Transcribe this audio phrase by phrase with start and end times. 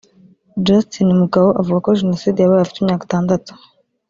[0.65, 3.51] Justin Mugabo avuga ko jenoside yabaye afite imyaka itandatu